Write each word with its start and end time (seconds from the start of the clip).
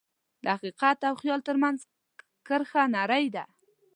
د 0.43 0.45
حقیقت 0.55 0.99
او 1.09 1.13
خیال 1.21 1.41
ترمنځ 1.47 1.79
کرښه 2.47 2.83
نری 2.93 3.25
ده. 3.35 3.43